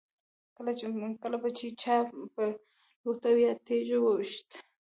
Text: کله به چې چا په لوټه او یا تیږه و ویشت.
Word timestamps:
کله 1.23 1.37
به 1.41 1.49
چې 1.57 1.67
چا 1.81 1.95
په 2.35 2.43
لوټه 3.03 3.29
او 3.31 3.37
یا 3.45 3.53
تیږه 3.65 3.97
و 4.01 4.05
ویشت. 4.17 4.49